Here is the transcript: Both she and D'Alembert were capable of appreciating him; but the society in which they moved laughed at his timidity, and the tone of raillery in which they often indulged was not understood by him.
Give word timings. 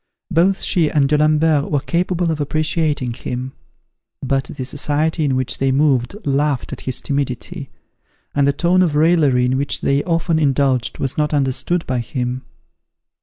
Both 0.31 0.63
she 0.63 0.89
and 0.89 1.07
D'Alembert 1.07 1.69
were 1.69 1.79
capable 1.79 2.31
of 2.31 2.41
appreciating 2.41 3.13
him; 3.13 3.51
but 4.23 4.45
the 4.45 4.65
society 4.65 5.23
in 5.23 5.35
which 5.35 5.59
they 5.59 5.71
moved 5.71 6.15
laughed 6.25 6.73
at 6.73 6.81
his 6.89 7.01
timidity, 7.01 7.69
and 8.33 8.47
the 8.47 8.51
tone 8.51 8.81
of 8.81 8.95
raillery 8.95 9.45
in 9.45 9.57
which 9.59 9.81
they 9.81 10.03
often 10.05 10.39
indulged 10.39 10.97
was 10.97 11.19
not 11.19 11.35
understood 11.35 11.85
by 11.85 11.99
him. 11.99 12.41